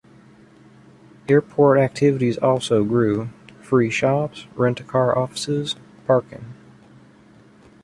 [1.29, 3.29] Airport activities also grew:
[3.61, 5.75] free shops, rent-a-car offices,
[6.07, 6.55] parking.